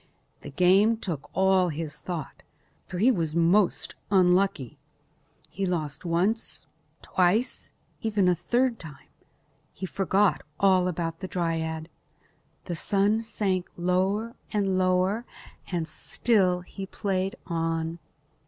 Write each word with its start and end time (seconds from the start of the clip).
The 0.41 0.49
game 0.49 0.97
took 0.97 1.29
all 1.33 1.69
his 1.69 1.99
thought, 1.99 2.41
for 2.87 2.97
he 2.97 3.11
was 3.11 3.35
most 3.35 3.93
unlucky. 4.09 4.79
He 5.47 5.67
lost 5.67 6.05
once, 6.05 6.65
twice, 7.03 7.71
and 8.01 8.05
even 8.07 8.27
a 8.27 8.33
third 8.33 8.79
time. 8.79 9.09
He 9.71 9.85
forgot 9.85 10.41
all 10.59 10.87
about 10.87 11.19
the 11.19 11.27
dryad. 11.27 11.87
The 12.65 12.75
sun 12.75 13.21
sank 13.21 13.69
lower 13.77 14.33
and 14.51 14.75
lower 14.75 15.23
and 15.71 15.87
still 15.87 16.61
he 16.61 16.87
played 16.87 17.35
on. 17.45 17.99